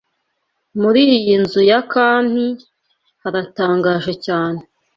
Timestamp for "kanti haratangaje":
1.93-4.13